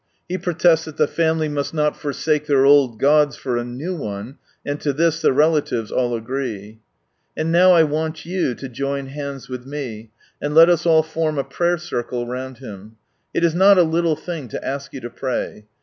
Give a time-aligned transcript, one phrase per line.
[0.27, 4.39] He protests that the family must not forsake their old gods for a" new one,"
[4.65, 6.79] and to this the relatives all agree.
[7.37, 10.09] And now I want you to join hands with me,
[10.41, 12.95] and let us all form a Prayer circle round him.
[13.31, 15.67] It is not a little thing to ask you to pray.